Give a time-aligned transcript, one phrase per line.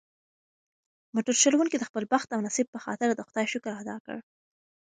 [1.13, 4.17] موټر چلونکي د خپل بخت او نصیب په خاطر د خدای شکر ادا کړ.